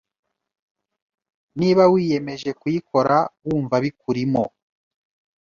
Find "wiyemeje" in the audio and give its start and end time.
1.93-2.49